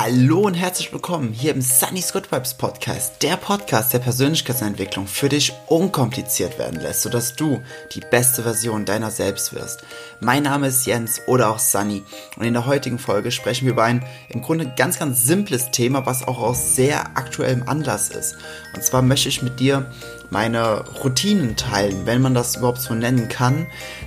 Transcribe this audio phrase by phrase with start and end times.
[0.00, 5.28] Hallo und herzlich willkommen hier im Sunny's Good Vibes Podcast, der Podcast, der Persönlichkeitsentwicklung für
[5.28, 7.60] dich unkompliziert werden lässt, sodass du
[7.90, 9.82] die beste Version deiner selbst wirst.
[10.20, 12.04] Mein Name ist Jens oder auch Sunny
[12.36, 16.06] und in der heutigen Folge sprechen wir über ein im Grunde ganz, ganz simples Thema,
[16.06, 18.36] was auch aus sehr aktuellem Anlass ist.
[18.76, 19.90] Und zwar möchte ich mit dir
[20.30, 23.66] meine Routinen teilen, wenn man das überhaupt so nennen kann,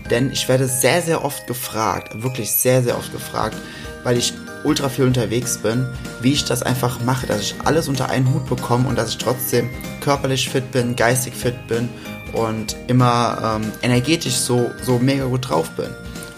[0.10, 3.58] denn ich werde sehr, sehr oft gefragt, wirklich sehr, sehr oft gefragt,
[4.04, 4.34] weil ich
[4.64, 5.88] ultra viel unterwegs bin,
[6.22, 9.18] wie ich das einfach mache, dass ich alles unter einen Hut bekomme und dass ich
[9.18, 9.70] trotzdem
[10.02, 11.90] körperlich fit bin, geistig fit bin
[12.34, 15.90] und immer ähm, energetisch so, so mega gut drauf bin.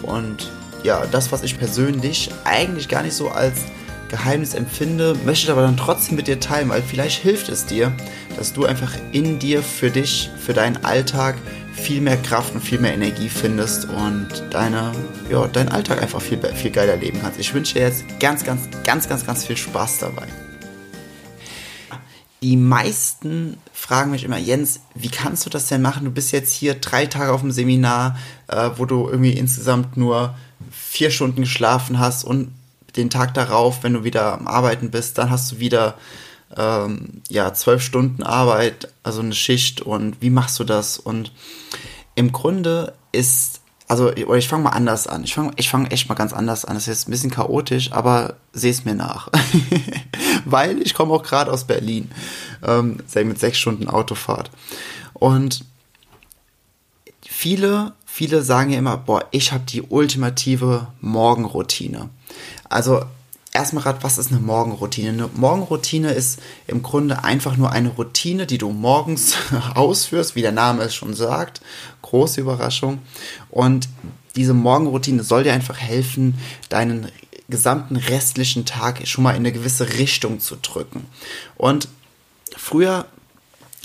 [0.02, 0.52] Und
[0.84, 3.62] ja, das, was ich persönlich eigentlich gar nicht so als
[4.10, 7.92] Geheimnis empfinde, möchte ich aber dann trotzdem mit dir teilen, weil vielleicht hilft es dir,
[8.38, 11.36] dass du einfach in dir für dich, für deinen Alltag
[11.74, 14.92] viel mehr Kraft und viel mehr Energie findest und deine,
[15.30, 17.40] ja, deinen Alltag einfach viel, viel geiler leben kannst.
[17.40, 20.28] Ich wünsche dir jetzt ganz, ganz, ganz, ganz, ganz viel Spaß dabei.
[22.42, 26.06] Die meisten fragen mich immer, Jens, wie kannst du das denn machen?
[26.06, 30.36] Du bist jetzt hier drei Tage auf dem Seminar, äh, wo du irgendwie insgesamt nur
[30.72, 32.54] vier Stunden geschlafen hast und
[32.96, 35.96] den Tag darauf, wenn du wieder am Arbeiten bist, dann hast du wieder
[36.58, 40.98] ähm, ja, zwölf Stunden Arbeit, also eine Schicht und wie machst du das?
[40.98, 41.32] Und
[42.16, 45.24] im Grunde ist, also ich fange mal anders an.
[45.24, 46.76] Ich fange ich fang echt mal ganz anders an.
[46.76, 49.30] Das ist jetzt ein bisschen chaotisch, aber seh es mir nach.
[50.46, 52.12] Weil ich komme auch gerade aus Berlin.
[52.64, 54.52] Ähm, mit sechs Stunden Autofahrt.
[55.14, 55.66] Und
[57.22, 62.10] viele, viele sagen ja immer, boah, ich habe die ultimative Morgenroutine.
[62.70, 63.04] Also
[63.54, 65.10] erstmal gerade, was ist eine Morgenroutine?
[65.10, 69.36] Eine Morgenroutine ist im Grunde einfach nur eine Routine, die du morgens
[69.76, 71.62] ausführst, wie der Name es schon sagt.
[72.02, 73.00] Große Überraschung.
[73.50, 73.88] Und
[74.36, 76.36] diese Morgenroutine soll dir einfach helfen,
[76.70, 77.12] deinen
[77.50, 81.06] gesamten restlichen Tag schon mal in eine gewisse Richtung zu drücken.
[81.56, 81.88] Und
[82.58, 83.06] früher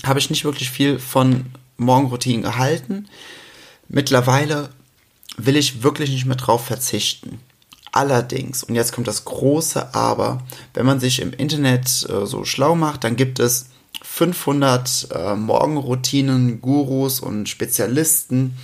[0.03, 1.45] habe ich nicht wirklich viel von
[1.77, 3.07] Morgenroutinen gehalten.
[3.87, 4.69] Mittlerweile
[5.37, 7.39] will ich wirklich nicht mehr drauf verzichten.
[7.91, 10.39] Allerdings, und jetzt kommt das große Aber,
[10.73, 13.67] wenn man sich im Internet äh, so schlau macht, dann gibt es
[14.03, 18.57] 500 äh, Morgenroutinen, Gurus und Spezialisten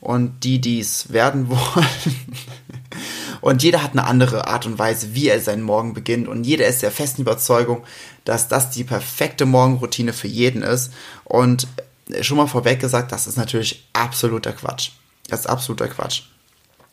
[0.00, 2.16] und die dies werden wollen.
[3.40, 6.66] und jeder hat eine andere Art und Weise, wie er seinen Morgen beginnt und jeder
[6.66, 7.84] ist der festen Überzeugung,
[8.24, 10.92] dass das die perfekte Morgenroutine für jeden ist.
[11.24, 11.66] Und
[12.20, 14.90] schon mal vorweg gesagt, das ist natürlich absoluter Quatsch.
[15.28, 16.22] Das ist absoluter Quatsch.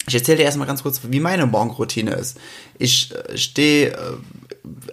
[0.08, 2.38] Ich erzähle dir erstmal ganz kurz, wie meine Morgenroutine ist.
[2.78, 4.18] Ich äh, stehe äh,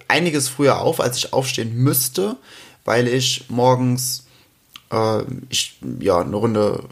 [0.08, 2.36] einiges früher auf, als ich aufstehen müsste,
[2.84, 4.24] weil ich morgens
[4.92, 6.84] äh, ich, ja, eine Runde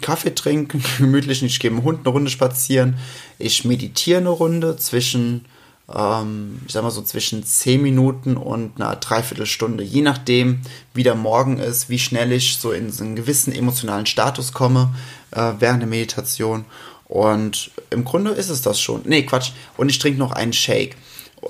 [0.00, 2.96] Kaffee trinke, gemütlich, ich gehe mit dem Hund eine Runde spazieren,
[3.38, 5.46] ich meditiere eine Runde zwischen,
[5.92, 10.60] ähm, ich sag mal so zwischen 10 Minuten und einer Dreiviertelstunde, je nachdem,
[10.94, 14.94] wie der Morgen ist, wie schnell ich so in so einen gewissen emotionalen Status komme
[15.32, 16.64] äh, während der Meditation.
[17.08, 19.02] Und im Grunde ist es das schon.
[19.04, 19.52] Nee, Quatsch.
[19.76, 20.96] Und ich trinke noch einen Shake.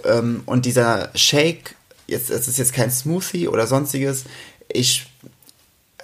[0.05, 1.75] Ähm, und dieser Shake,
[2.07, 4.25] jetzt, es ist jetzt kein Smoothie oder sonstiges.
[4.69, 5.07] Ich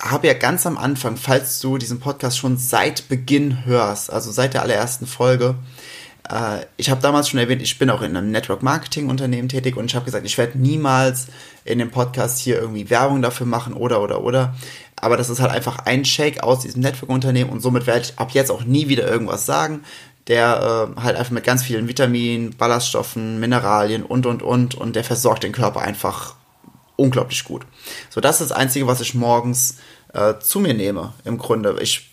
[0.01, 4.55] habe ja ganz am Anfang, falls du diesen Podcast schon seit Beginn hörst, also seit
[4.55, 5.55] der allerersten Folge,
[6.29, 9.77] äh, ich habe damals schon erwähnt, ich bin auch in einem Network Marketing Unternehmen tätig
[9.77, 11.27] und ich habe gesagt, ich werde niemals
[11.65, 14.55] in dem Podcast hier irgendwie Werbung dafür machen oder oder oder.
[14.97, 18.31] Aber das ist halt einfach ein Shake aus diesem Network-Unternehmen und somit werde ich ab
[18.33, 19.83] jetzt auch nie wieder irgendwas sagen,
[20.29, 25.05] der äh, halt einfach mit ganz vielen Vitaminen, Ballaststoffen, Mineralien und und und und der
[25.05, 26.35] versorgt den Körper einfach
[26.97, 27.63] unglaublich gut.
[28.11, 29.79] So, das ist das Einzige, was ich morgens
[30.15, 31.77] äh, zu mir nehme, im Grunde.
[31.81, 32.12] Ich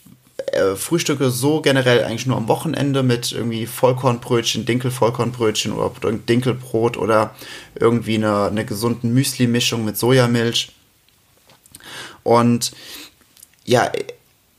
[0.51, 7.35] äh, frühstücke so generell eigentlich nur am Wochenende mit irgendwie Vollkornbrötchen, Dinkel-Vollkornbrötchen oder Dinkelbrot oder
[7.75, 10.71] irgendwie eine, eine gesunden Müsli-Mischung mit Sojamilch.
[12.23, 12.71] Und
[13.65, 13.91] ja,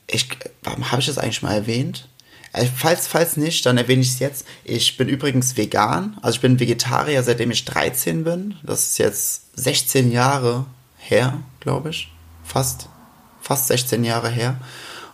[0.07, 0.29] ich,
[0.63, 2.09] warum habe ich das eigentlich mal erwähnt?
[2.53, 4.47] Äh, falls, falls nicht, dann erwähne ich es jetzt.
[4.65, 8.57] Ich bin übrigens vegan, also ich bin Vegetarier, seitdem ich 13 bin.
[8.63, 10.67] Das ist jetzt 16 Jahre
[10.99, 12.13] her, glaube ich.
[12.45, 12.89] Fast,
[13.41, 14.57] fast 16 Jahre her.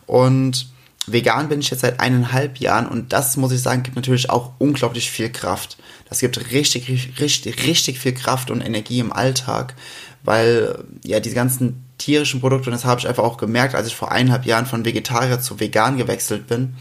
[0.06, 0.68] Und
[1.06, 4.52] vegan bin ich jetzt seit eineinhalb Jahren und das muss ich sagen, gibt natürlich auch
[4.58, 5.76] unglaublich viel Kraft.
[6.08, 6.88] Das gibt richtig,
[7.20, 9.74] richtig, richtig viel Kraft und Energie im Alltag,
[10.22, 13.96] weil ja diese ganzen tierischen Produkte, und das habe ich einfach auch gemerkt, als ich
[13.96, 16.74] vor eineinhalb Jahren von Vegetarier zu vegan gewechselt bin,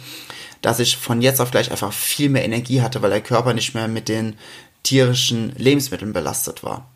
[0.62, 3.75] dass ich von jetzt auf gleich einfach viel mehr Energie hatte, weil der Körper nicht
[3.75, 4.36] mehr mit den
[4.83, 6.89] tierischen Lebensmitteln belastet war.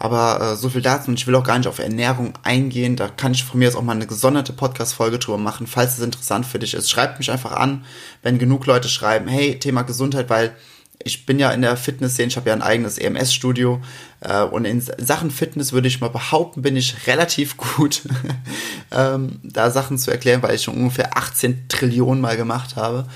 [0.00, 2.96] Aber äh, so viel dazu und ich will auch gar nicht auf Ernährung eingehen.
[2.96, 6.02] Da kann ich von mir jetzt auch mal eine gesonderte Podcast-Folge drüber machen, falls es
[6.04, 6.90] interessant für dich ist.
[6.90, 7.84] Schreibt mich einfach an,
[8.22, 10.56] wenn genug Leute schreiben, hey, Thema Gesundheit, weil
[11.04, 13.82] ich bin ja in der Fitnessszene, ich habe ja ein eigenes EMS-Studio
[14.20, 18.00] äh, und in Sachen Fitness würde ich mal behaupten, bin ich relativ gut,
[18.90, 23.06] ähm, da Sachen zu erklären, weil ich schon ungefähr 18 Trillionen mal gemacht habe.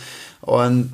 [0.42, 0.92] Und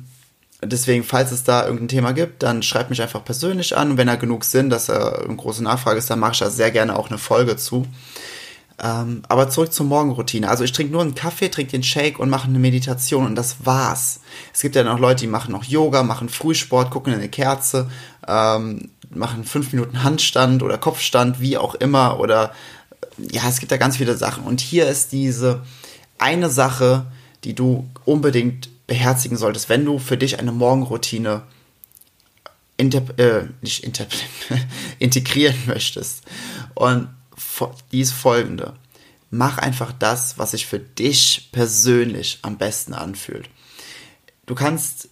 [0.63, 4.07] deswegen, falls es da irgendein Thema gibt, dann schreibt mich einfach persönlich an und wenn
[4.07, 6.97] da genug sind, dass er eine große Nachfrage ist, dann mache ich da sehr gerne
[6.97, 7.87] auch eine Folge zu.
[8.83, 10.49] Ähm, aber zurück zur Morgenroutine.
[10.49, 13.57] Also ich trinke nur einen Kaffee, trinke den Shake und mache eine Meditation und das
[13.63, 14.21] war's.
[14.53, 17.89] Es gibt ja noch Leute, die machen noch Yoga, machen Frühsport, gucken in eine Kerze,
[18.27, 22.19] ähm, machen fünf Minuten Handstand oder Kopfstand, wie auch immer.
[22.19, 22.53] Oder
[23.17, 24.43] ja, es gibt da ganz viele Sachen.
[24.45, 25.61] Und hier ist diese
[26.17, 27.05] eine Sache,
[27.43, 31.43] die du unbedingt beherzigen solltest, wenn du für dich eine Morgenroutine
[32.75, 34.09] interp äh, nicht interp
[34.99, 36.23] integrieren möchtest.
[36.73, 37.07] Und
[37.93, 38.73] die ist folgende.
[39.29, 43.49] Mach einfach das, was sich für dich persönlich am besten anfühlt.
[44.45, 45.07] Du kannst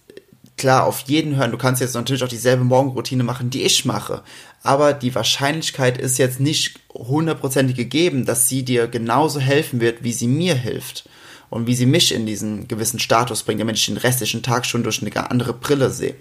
[0.58, 4.22] klar auf jeden hören, du kannst jetzt natürlich auch dieselbe Morgenroutine machen, die ich mache.
[4.62, 10.12] Aber die Wahrscheinlichkeit ist jetzt nicht hundertprozentig gegeben, dass sie dir genauso helfen wird, wie
[10.12, 11.08] sie mir hilft
[11.50, 14.84] und wie sie mich in diesen gewissen Status bringt, damit ich den restlichen Tag schon
[14.84, 16.14] durch eine andere Brille sehe.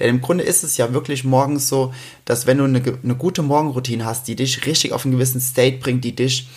[0.00, 1.94] Denn im Grunde ist es ja wirklich morgens so,
[2.24, 5.78] dass wenn du eine, eine gute Morgenroutine hast, die dich richtig auf einen gewissen State
[5.78, 6.48] bringt, die dich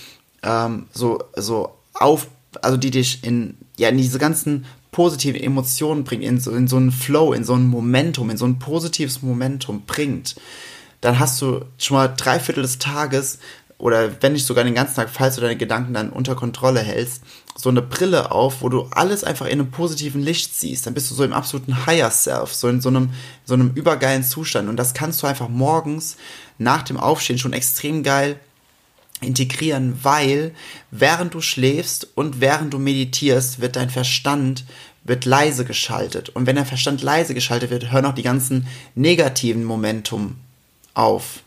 [0.41, 2.27] ähm, so, so auf,
[2.61, 6.77] also die dich in, ja, in diese ganzen positiven Emotionen bringt, in so, in so
[6.77, 10.35] einen Flow, in so ein Momentum, in so ein positives Momentum bringt,
[11.01, 13.37] dann hast du schon mal drei Viertel des Tages
[13.77, 17.23] oder wenn nicht sogar den ganzen Tag, falls du deine Gedanken dann unter Kontrolle hältst,
[17.57, 20.85] so eine Brille auf, wo du alles einfach in einem positiven Licht siehst.
[20.85, 23.11] Dann bist du so im absoluten Higher Self, so in so einem,
[23.43, 24.69] so einem übergeilen Zustand.
[24.69, 26.17] Und das kannst du einfach morgens
[26.57, 28.39] nach dem Aufstehen schon extrem geil
[29.21, 30.53] integrieren, weil
[30.91, 34.65] während du schläfst und während du meditierst, wird dein Verstand
[35.05, 36.29] wird leise geschaltet.
[36.29, 40.35] Und wenn der Verstand leise geschaltet wird, hören auch die ganzen negativen Momentum
[40.95, 41.41] auf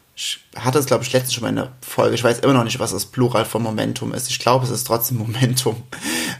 [0.56, 2.16] hatte es, glaube ich, letztens schon mal in der Folge.
[2.16, 4.28] Ich weiß immer noch nicht, was das Plural von Momentum ist.
[4.28, 5.82] Ich glaube, es ist trotzdem Momentum.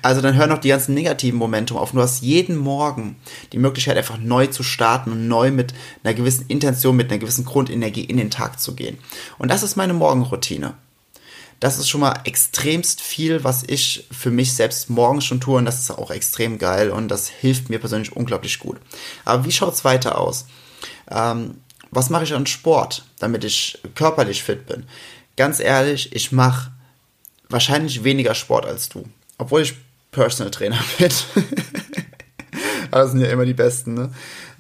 [0.03, 1.93] Also dann hör noch die ganzen negativen Momentum auf.
[1.93, 3.17] Du hast jeden Morgen
[3.53, 7.45] die Möglichkeit, einfach neu zu starten und neu mit einer gewissen Intention, mit einer gewissen
[7.45, 8.99] Grundenergie in den Tag zu gehen.
[9.39, 10.75] Und das ist meine Morgenroutine.
[11.61, 15.65] Das ist schon mal extremst viel, was ich für mich selbst morgens schon tue und
[15.65, 18.79] das ist auch extrem geil und das hilft mir persönlich unglaublich gut.
[19.25, 20.47] Aber wie schaut es weiter aus?
[21.11, 21.57] Ähm,
[21.91, 24.85] was mache ich an Sport, damit ich körperlich fit bin?
[25.37, 26.73] Ganz ehrlich, ich mache
[27.49, 29.05] wahrscheinlich weniger Sport als du,
[29.39, 29.75] obwohl ich
[30.11, 31.11] Personal Trainer bin.
[32.91, 33.95] das sind ja immer die Besten.
[33.95, 34.11] Ne?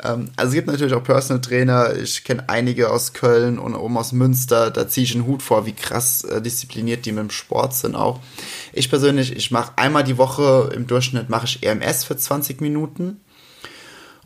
[0.02, 1.96] Ähm, also es gibt natürlich auch Personal Trainer.
[1.96, 4.70] Ich kenne einige aus Köln und oben aus Münster.
[4.70, 7.94] Da ziehe ich einen Hut vor, wie krass äh, diszipliniert die mit dem Sport sind
[7.94, 8.20] auch.
[8.72, 13.20] Ich persönlich, ich mache einmal die Woche im Durchschnitt mache ich EMS für 20 Minuten.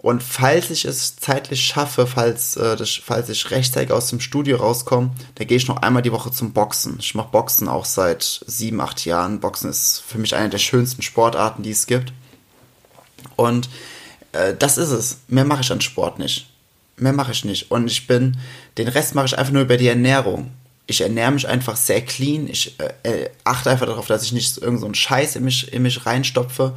[0.02, 4.56] Und falls ich es zeitlich schaffe, falls, äh, das, falls ich rechtzeitig aus dem Studio
[4.56, 6.96] rauskomme, dann gehe ich noch einmal die Woche zum Boxen.
[6.99, 9.38] Ich mache Boxen auch seit sieben, acht Jahren.
[9.38, 12.12] Boxen ist für mich eine der schönsten Sportarten, die es gibt.
[13.37, 13.70] Und
[14.32, 15.19] äh, das ist es.
[15.28, 16.50] Mehr mache ich an Sport nicht.
[16.96, 17.70] Mehr mache ich nicht.
[17.70, 18.37] Und ich bin,
[18.78, 20.50] den Rest mache ich einfach nur über die Ernährung
[20.93, 22.47] ich ernähre mich einfach sehr clean.
[22.47, 25.83] Ich äh, äh, achte einfach darauf, dass ich nicht irgend so Scheiß in mich, in
[25.83, 26.75] mich reinstopfe,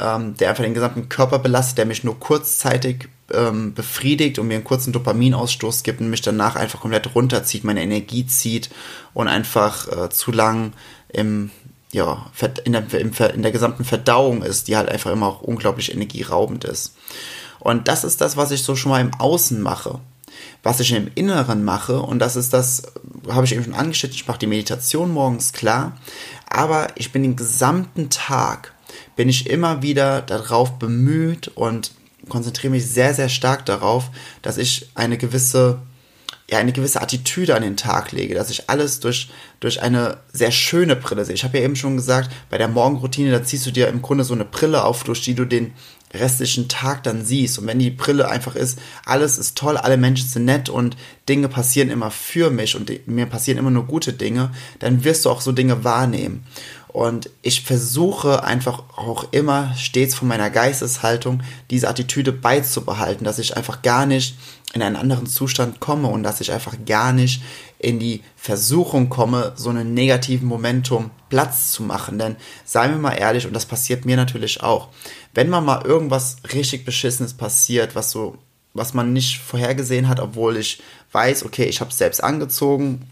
[0.00, 4.54] ähm, der einfach den gesamten Körper belastet, der mich nur kurzzeitig ähm, befriedigt und mir
[4.54, 8.70] einen kurzen Dopaminausstoß gibt und mich danach einfach komplett runterzieht, meine Energie zieht
[9.14, 10.72] und einfach äh, zu lang
[11.08, 11.50] im,
[11.92, 12.30] ja,
[12.64, 16.94] in der, in der gesamten Verdauung ist, die halt einfach immer auch unglaublich energieraubend ist.
[17.58, 19.98] Und das ist das, was ich so schon mal im Außen mache
[20.62, 22.82] was ich im Inneren mache, und das ist das,
[23.28, 25.96] habe ich eben schon angeschnitten, ich mache die Meditation morgens klar,
[26.48, 28.72] aber ich bin den gesamten Tag,
[29.14, 31.92] bin ich immer wieder darauf bemüht und
[32.28, 34.10] konzentriere mich sehr, sehr stark darauf,
[34.42, 35.78] dass ich eine gewisse
[36.48, 40.52] ja, eine gewisse Attitüde an den Tag lege, dass ich alles durch, durch eine sehr
[40.52, 41.34] schöne Brille sehe.
[41.34, 44.22] Ich habe ja eben schon gesagt, bei der Morgenroutine, da ziehst du dir im Grunde
[44.22, 45.72] so eine Brille auf, durch die du den
[46.14, 47.58] restlichen Tag dann siehst.
[47.58, 50.96] Und wenn die Brille einfach ist, alles ist toll, alle Menschen sind nett und
[51.28, 55.30] Dinge passieren immer für mich und mir passieren immer nur gute Dinge, dann wirst du
[55.30, 56.44] auch so Dinge wahrnehmen.
[56.96, 63.54] Und ich versuche einfach auch immer stets von meiner Geisteshaltung diese Attitüde beizubehalten, dass ich
[63.54, 64.38] einfach gar nicht
[64.72, 67.42] in einen anderen Zustand komme und dass ich einfach gar nicht
[67.78, 72.18] in die Versuchung komme, so einen negativen Momentum Platz zu machen.
[72.18, 74.88] Denn seien wir mal ehrlich, und das passiert mir natürlich auch,
[75.34, 78.38] wenn man mal irgendwas richtig Beschissenes passiert, was so,
[78.72, 83.06] was man nicht vorhergesehen hat, obwohl ich weiß, okay, ich habe es selbst angezogen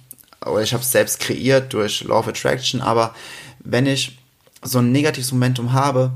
[0.45, 3.15] oder ich habe es selbst kreiert durch Law of Attraction, aber
[3.61, 4.19] wenn ich
[4.63, 6.13] so ein negatives Momentum habe,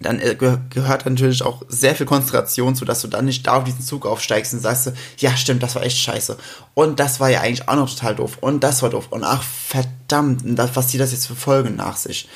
[0.00, 3.64] dann äh, gehört natürlich auch sehr viel Konzentration zu, dass du dann nicht da auf
[3.64, 6.36] diesen Zug aufsteigst und sagst, ja stimmt, das war echt scheiße.
[6.74, 8.38] Und das war ja eigentlich auch noch total doof.
[8.40, 9.08] Und das war doof.
[9.10, 10.42] Und ach verdammt,
[10.74, 12.28] was zieht das jetzt für Folgen nach sich?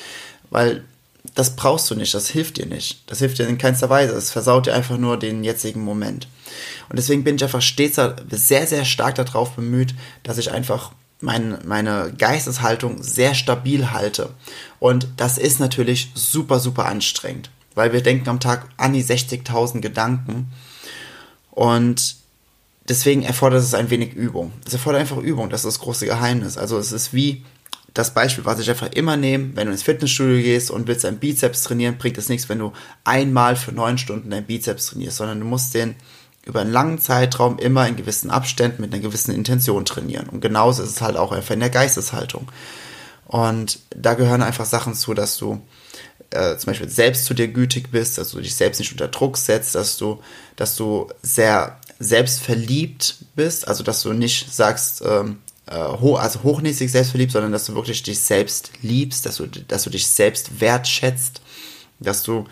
[0.51, 0.85] Weil
[1.35, 3.11] das brauchst du nicht, das hilft dir nicht.
[3.11, 4.15] Das hilft dir in keinster Weise.
[4.15, 6.29] Es versaut dir einfach nur den jetzigen Moment.
[6.89, 7.99] Und deswegen bin ich einfach stets
[8.31, 14.31] sehr, sehr stark darauf bemüht, dass ich einfach mein, meine Geisteshaltung sehr stabil halte.
[14.79, 19.81] Und das ist natürlich super, super anstrengend, weil wir denken am Tag an die 60.000
[19.81, 20.53] Gedanken.
[21.51, 22.17] Und
[22.89, 24.53] deswegen erfordert es ein wenig Übung.
[24.67, 26.59] Es erfordert einfach Übung, das ist das große Geheimnis.
[26.59, 27.45] Also es ist wie
[27.95, 31.19] das Beispiel, was ich einfach immer nehme, wenn du ins Fitnessstudio gehst und willst deinen
[31.19, 32.73] Bizeps trainieren, bringt es nichts, wenn du
[33.05, 35.95] einmal für neun Stunden deinen Bizeps trainierst, sondern du musst den
[36.47, 40.29] über einen langen Zeitraum immer in gewissen Abständen mit einer gewissen Intention trainieren.
[40.29, 42.51] Und genauso ist es halt auch einfach in der Geisteshaltung.
[43.27, 45.61] Und da gehören einfach Sachen zu, dass du
[46.31, 49.37] äh, zum Beispiel selbst zu dir gütig bist, dass du dich selbst nicht unter Druck
[49.37, 50.21] setzt, dass du,
[50.55, 56.93] dass du sehr selbstverliebt bist, also dass du nicht sagst, ähm, äh, ho also hochnäsig
[56.93, 61.41] selbstverliebt, sondern dass du wirklich dich selbst liebst, dass du, dass du dich selbst wertschätzt,
[61.99, 62.47] dass du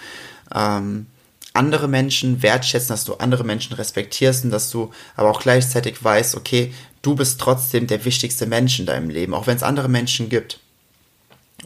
[0.53, 1.07] ähm,
[1.55, 6.35] andere Menschen wertschätzen, dass du andere Menschen respektierst und dass du aber auch gleichzeitig weißt,
[6.35, 10.29] okay, du bist trotzdem der wichtigste Mensch in deinem Leben, auch wenn es andere Menschen
[10.29, 10.59] gibt.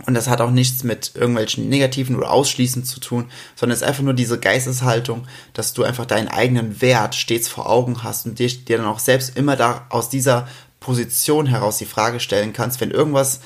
[0.07, 3.89] Und das hat auch nichts mit irgendwelchen negativen oder ausschließend zu tun, sondern es ist
[3.89, 8.39] einfach nur diese Geisteshaltung, dass du einfach deinen eigenen Wert stets vor Augen hast und
[8.39, 10.47] dir, dir dann auch selbst immer da aus dieser
[10.79, 13.41] Position heraus die Frage stellen kannst, wenn irgendwas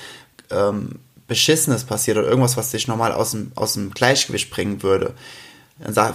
[0.50, 5.14] ähm, Beschissenes passiert oder irgendwas, was dich normal aus dem, aus dem Gleichgewicht bringen würde,
[5.88, 6.14] sag,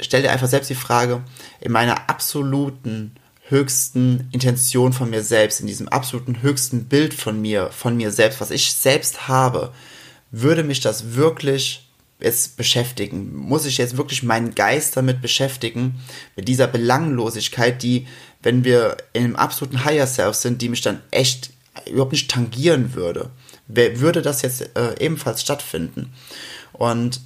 [0.00, 1.22] stell dir einfach selbst die Frage,
[1.60, 3.16] in meiner absoluten
[3.48, 8.40] höchsten Intention von mir selbst, in diesem absoluten höchsten Bild von mir, von mir selbst,
[8.40, 9.72] was ich selbst habe,
[10.30, 13.34] würde mich das wirklich jetzt beschäftigen?
[13.34, 16.00] Muss ich jetzt wirklich meinen Geist damit beschäftigen,
[16.36, 18.06] mit dieser Belanglosigkeit, die,
[18.42, 21.50] wenn wir in einem absoluten Higher Self sind, die mich dann echt
[21.90, 23.30] überhaupt nicht tangieren würde?
[23.66, 26.12] Würde das jetzt äh, ebenfalls stattfinden?
[26.72, 27.20] Und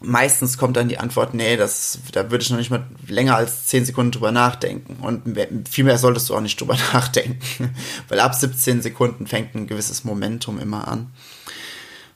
[0.00, 3.66] meistens kommt dann die Antwort, nee, das, da würde ich noch nicht mal länger als
[3.66, 4.96] 10 Sekunden drüber nachdenken.
[5.02, 7.74] Und viel mehr solltest du auch nicht drüber nachdenken,
[8.08, 11.10] weil ab 17 Sekunden fängt ein gewisses Momentum immer an.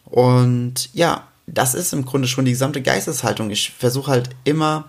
[0.04, 3.50] Und ja, das ist im Grunde schon die gesamte Geisteshaltung.
[3.50, 4.88] Ich versuche halt immer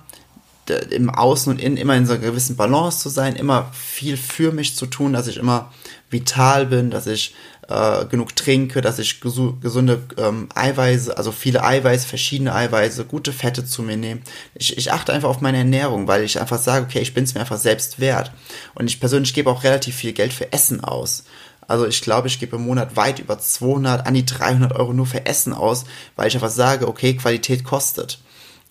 [0.90, 4.52] im Außen und Innen immer in so einer gewissen Balance zu sein, immer viel für
[4.52, 5.72] mich zu tun, dass ich immer
[6.10, 7.36] vital bin, dass ich
[7.68, 13.66] äh, genug trinke, dass ich gesunde ähm, Eiweiße, also viele Eiweiße, verschiedene Eiweiße, gute Fette
[13.66, 14.22] zu mir nehme.
[14.54, 17.34] Ich, ich achte einfach auf meine Ernährung, weil ich einfach sage, okay, ich bin es
[17.34, 18.32] mir einfach selbst wert.
[18.76, 21.24] Und ich persönlich gebe auch relativ viel Geld für Essen aus.
[21.68, 25.08] Also ich glaube, ich gebe im Monat weit über 200, an die 300 Euro nur
[25.08, 28.20] für Essen aus, weil ich einfach sage, okay, Qualität kostet.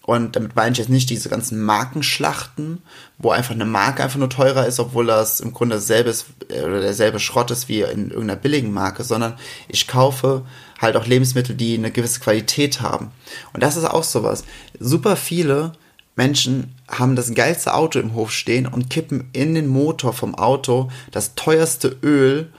[0.06, 2.82] Und damit meine ich jetzt nicht diese ganzen Markenschlachten,
[3.16, 6.60] wo einfach eine Marke einfach nur teurer ist, obwohl das im Grunde dasselbe ist, äh,
[6.62, 10.42] oder derselbe Schrott ist wie in irgendeiner billigen Marke, sondern ich kaufe
[10.78, 13.12] halt auch Lebensmittel, die eine gewisse Qualität haben.
[13.54, 14.44] Und das ist auch sowas.
[14.78, 15.72] Super viele
[16.16, 20.90] Menschen haben das geilste Auto im Hof stehen und kippen in den Motor vom Auto
[21.12, 22.52] das teuerste Öl,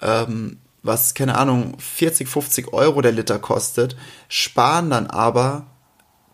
[0.00, 3.96] ähm, was, keine Ahnung, 40, 50 Euro der Liter kostet,
[4.28, 5.66] sparen dann aber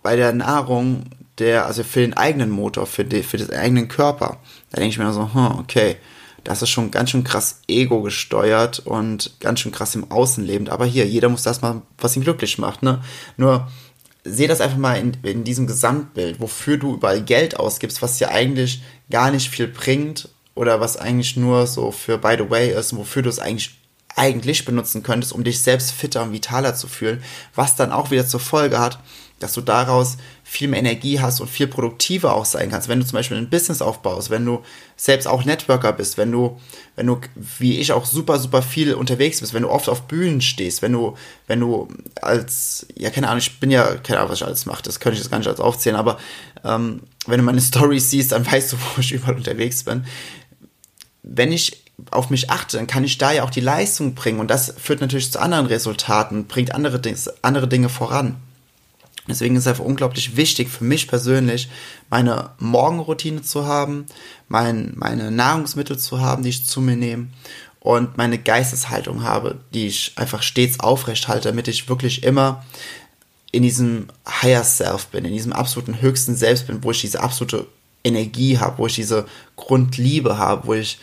[0.03, 1.05] bei der Nahrung
[1.39, 4.39] der, also für den eigenen Motor, für, die, für den eigenen Körper.
[4.71, 5.97] Da denke ich mir so, hm, okay,
[6.45, 10.71] das ist schon ganz schön krass ego gesteuert und ganz schön krass im Außen lebend.
[10.71, 13.03] Aber hier, jeder muss das mal, was ihn glücklich macht, ne?
[13.37, 13.69] Nur,
[14.25, 18.31] sehe das einfach mal in, in diesem Gesamtbild, wofür du überall Geld ausgibst, was dir
[18.31, 22.93] eigentlich gar nicht viel bringt oder was eigentlich nur so für by the way ist
[22.93, 23.77] und wofür du es eigentlich
[24.17, 27.23] eigentlich benutzen könntest, um dich selbst fitter und vitaler zu fühlen,
[27.55, 28.99] was dann auch wieder zur Folge hat,
[29.41, 32.89] dass du daraus viel mehr Energie hast und viel produktiver auch sein kannst.
[32.89, 34.63] Wenn du zum Beispiel ein Business aufbaust, wenn du
[34.97, 36.61] selbst auch Networker bist, wenn du,
[36.95, 37.19] wenn du,
[37.59, 40.93] wie ich auch super, super viel unterwegs bist, wenn du oft auf Bühnen stehst, wenn
[40.93, 41.17] du,
[41.47, 41.89] wenn du
[42.21, 45.15] als, ja, keine Ahnung, ich bin ja, keine Ahnung, was ich alles mache, das könnte
[45.15, 46.19] ich jetzt gar nicht als aufzählen, aber
[46.63, 50.05] ähm, wenn du meine Stories siehst, dann weißt du, wo ich überall unterwegs bin.
[51.23, 54.51] Wenn ich auf mich achte, dann kann ich da ja auch die Leistung bringen und
[54.51, 58.37] das führt natürlich zu anderen Resultaten, bringt andere, Dinge, andere Dinge voran.
[59.31, 61.69] Deswegen ist es einfach unglaublich wichtig für mich persönlich,
[62.11, 64.07] meine Morgenroutine zu haben,
[64.49, 67.29] mein, meine Nahrungsmittel zu haben, die ich zu mir nehme
[67.81, 72.65] und meine Geisteshaltung habe, die ich einfach stets aufrecht halte, damit ich wirklich immer
[73.53, 77.67] in diesem Higher Self bin, in diesem absoluten höchsten Selbst bin, wo ich diese absolute
[78.05, 80.99] Energie habe, wo ich diese Grundliebe habe, wo ich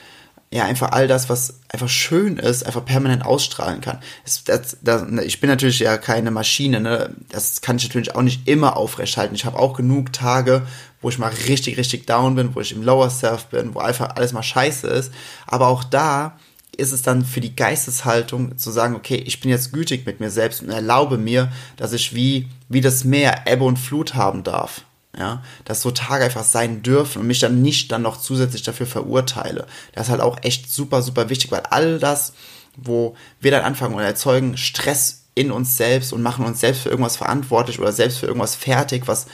[0.51, 4.00] ja, einfach all das, was einfach schön ist, einfach permanent ausstrahlen kann.
[4.24, 7.13] Das, das, das, ne, ich bin natürlich ja keine Maschine, ne?
[7.30, 9.36] das kann ich natürlich auch nicht immer aufrechthalten.
[9.36, 10.66] Ich habe auch genug Tage,
[11.01, 14.16] wo ich mal richtig, richtig down bin, wo ich im Lower Self bin, wo einfach
[14.16, 15.12] alles mal scheiße ist.
[15.48, 16.38] Aber auch da
[16.77, 20.30] ist es dann für die Geisteshaltung zu sagen, okay, ich bin jetzt gütig mit mir
[20.30, 24.84] selbst und erlaube mir, dass ich wie, wie das Meer Ebbe und Flut haben darf
[25.17, 28.86] ja, dass so Tage einfach sein dürfen und mich dann nicht dann noch zusätzlich dafür
[28.86, 29.65] verurteile.
[29.93, 32.33] Das ist halt auch echt super, super wichtig, weil all das,
[32.75, 36.89] wo wir dann anfangen und erzeugen Stress in uns selbst und machen uns selbst für
[36.89, 39.27] irgendwas verantwortlich oder selbst für irgendwas fertig, was,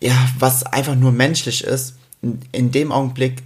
[0.00, 3.42] ja, was einfach nur menschlich ist, in, in dem Augenblick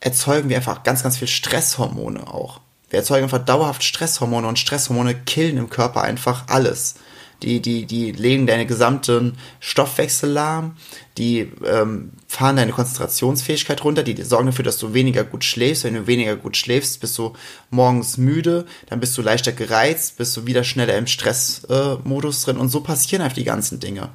[0.00, 2.60] erzeugen wir einfach ganz, ganz viel Stresshormone auch.
[2.90, 6.96] Wir erzeugen einfach dauerhaft Stresshormone und Stresshormone killen im Körper einfach alles
[7.42, 10.76] die, die, die legen deine gesamten Stoffwechsel lahm,
[11.18, 15.84] die ähm, fahren deine Konzentrationsfähigkeit runter, die sorgen dafür, dass du weniger gut schläfst.
[15.84, 17.34] Wenn du weniger gut schläfst, bist du
[17.70, 22.56] morgens müde, dann bist du leichter gereizt, bist du wieder schneller im Stressmodus äh, drin
[22.56, 24.08] und so passieren einfach die ganzen Dinge.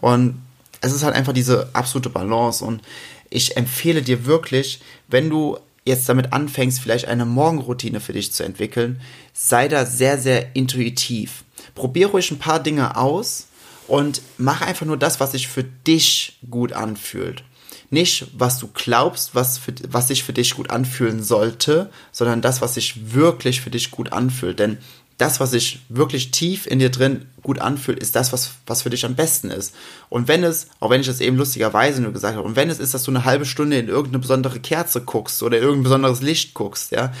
[0.00, 0.40] Und
[0.80, 2.82] es ist halt einfach diese absolute Balance und
[3.28, 8.42] ich empfehle dir wirklich, wenn du jetzt damit anfängst, vielleicht eine Morgenroutine für dich zu
[8.42, 9.00] entwickeln,
[9.32, 11.44] sei da sehr, sehr intuitiv
[11.76, 13.46] probier ruhig ein paar Dinge aus
[13.86, 17.44] und mach einfach nur das, was sich für dich gut anfühlt.
[17.90, 22.60] Nicht, was du glaubst, was, für, was sich für dich gut anfühlen sollte, sondern das,
[22.60, 24.58] was sich wirklich für dich gut anfühlt.
[24.58, 24.78] Denn
[25.18, 28.90] das, was sich wirklich tief in dir drin gut anfühlt, ist das, was, was für
[28.90, 29.74] dich am besten ist.
[30.08, 32.80] Und wenn es, auch wenn ich das eben lustigerweise nur gesagt habe, und wenn es
[32.80, 36.22] ist, dass du eine halbe Stunde in irgendeine besondere Kerze guckst oder in irgendein besonderes
[36.22, 37.12] Licht guckst, ja,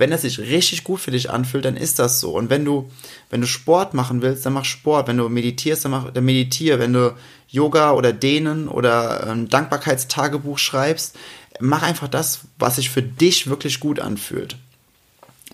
[0.00, 2.32] wenn es sich richtig gut für dich anfühlt, dann ist das so.
[2.32, 2.90] Und wenn du,
[3.28, 5.08] wenn du Sport machen willst, dann mach Sport.
[5.08, 6.78] Wenn du meditierst, dann, mach, dann meditier.
[6.78, 7.14] Wenn du
[7.48, 11.16] Yoga oder Dehnen oder ein Dankbarkeitstagebuch schreibst,
[11.60, 14.56] mach einfach das, was sich für dich wirklich gut anfühlt.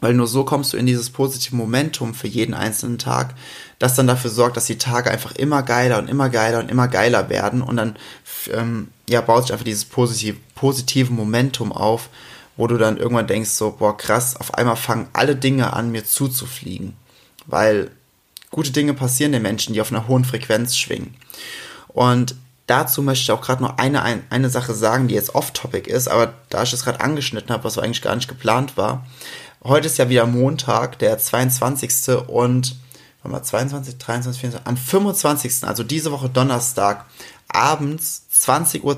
[0.00, 3.35] Weil nur so kommst du in dieses positive Momentum für jeden einzelnen Tag,
[3.81, 6.87] das dann dafür sorgt, dass die Tage einfach immer geiler und immer geiler und immer
[6.87, 7.97] geiler werden und dann
[8.53, 12.11] ähm, ja, baut sich einfach dieses positive, positive Momentum auf,
[12.57, 16.05] wo du dann irgendwann denkst, so, boah, krass, auf einmal fangen alle Dinge an, mir
[16.05, 16.95] zuzufliegen.
[17.47, 17.90] Weil
[18.51, 21.14] gute Dinge passieren den Menschen, die auf einer hohen Frequenz schwingen.
[21.88, 22.35] Und
[22.66, 26.35] dazu möchte ich auch gerade noch eine, eine Sache sagen, die jetzt off-topic ist, aber
[26.49, 29.07] da ich es gerade angeschnitten habe, was eigentlich gar nicht geplant war.
[29.62, 32.29] Heute ist ja wieder Montag, der 22.
[32.29, 32.77] und
[33.23, 35.64] warte mal, 22, 23, 24, am 25.
[35.64, 37.07] also diese Woche Donnerstag,
[37.49, 38.97] abends 20.20 Uhr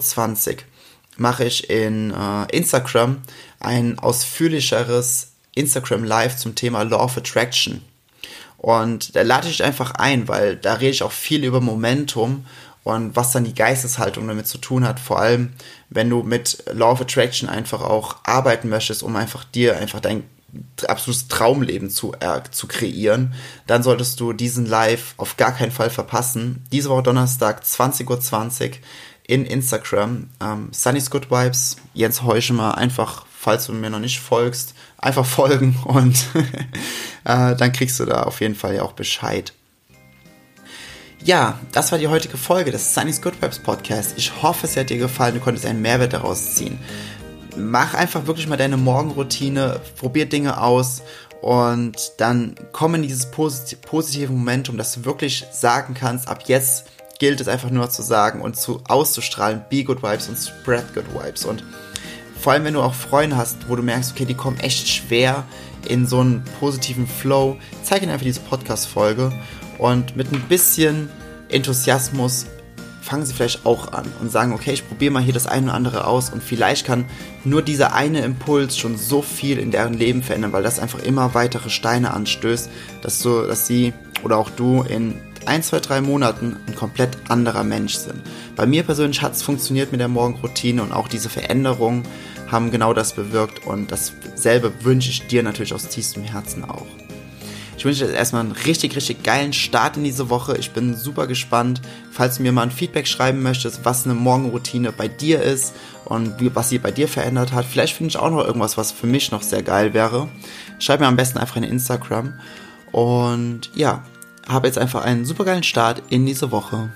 [1.16, 3.18] mache ich in äh, Instagram
[3.60, 7.82] ein ausführlicheres Instagram Live zum Thema Law of Attraction.
[8.56, 12.44] Und da lade ich einfach ein, weil da rede ich auch viel über Momentum
[12.84, 14.98] und was dann die Geisteshaltung damit zu tun hat.
[14.98, 15.52] Vor allem,
[15.90, 20.24] wenn du mit Law of Attraction einfach auch arbeiten möchtest, um einfach dir einfach dein
[20.86, 23.34] absolutes Traumleben zu, äh, zu kreieren,
[23.66, 26.64] dann solltest du diesen Live auf gar keinen Fall verpassen.
[26.72, 28.76] Diese Woche Donnerstag, 20.20 Uhr
[29.26, 30.30] in Instagram.
[30.40, 35.74] Ähm, Sunny's Good Vibes, Jens Heuschemer, einfach, falls du mir noch nicht folgst, einfach folgen
[35.84, 36.26] und
[37.24, 39.54] äh, dann kriegst du da auf jeden Fall ja auch Bescheid.
[41.24, 44.18] Ja, das war die heutige Folge des Sunny's Good Vibes Podcast.
[44.18, 46.78] Ich hoffe, es hat dir gefallen, du konntest einen Mehrwert daraus ziehen.
[47.56, 51.00] Mach einfach wirklich mal deine Morgenroutine, probier Dinge aus
[51.40, 56.84] und dann komm in dieses positive Momentum, dass du wirklich sagen kannst, ab jetzt
[57.18, 61.06] gilt es einfach nur zu sagen und zu auszustrahlen, be good vibes und spread good
[61.14, 61.46] vibes.
[61.46, 61.64] Und
[62.40, 65.44] vor allem, wenn du auch Freunde hast, wo du merkst, okay, die kommen echt schwer
[65.88, 69.32] in so einen positiven Flow, zeig ihnen einfach diese Podcast-Folge
[69.78, 71.08] und mit ein bisschen
[71.48, 72.46] Enthusiasmus
[73.00, 75.74] fangen sie vielleicht auch an und sagen, okay, ich probiere mal hier das eine oder
[75.74, 77.06] andere aus und vielleicht kann
[77.42, 81.32] nur dieser eine Impuls schon so viel in deren Leben verändern, weil das einfach immer
[81.32, 82.68] weitere Steine anstößt,
[83.00, 85.14] dass du, dass sie oder auch du in
[85.48, 88.20] ein, zwei, drei Monaten ein komplett anderer Mensch sind.
[88.54, 92.04] Bei mir persönlich hat es funktioniert mit der Morgenroutine und auch diese Veränderungen
[92.46, 96.86] haben genau das bewirkt und dasselbe wünsche ich dir natürlich aus tiefstem Herzen auch.
[97.78, 100.56] Ich wünsche dir erstmal einen richtig, richtig geilen Start in diese Woche.
[100.58, 101.80] Ich bin super gespannt.
[102.10, 106.34] Falls du mir mal ein Feedback schreiben möchtest, was eine Morgenroutine bei dir ist und
[106.54, 107.64] was sie bei dir verändert hat.
[107.64, 110.28] Vielleicht finde ich auch noch irgendwas, was für mich noch sehr geil wäre.
[110.80, 112.34] Schreib mir am besten einfach in Instagram.
[112.90, 114.02] Und ja,
[114.48, 116.90] habe jetzt einfach einen supergeilen Start in diese Woche.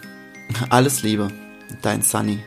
[0.70, 1.28] Alles Liebe,
[1.82, 2.42] dein Sunny.